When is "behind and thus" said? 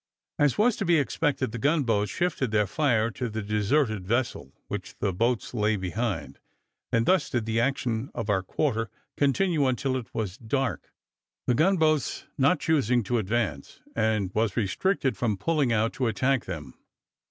5.75-7.29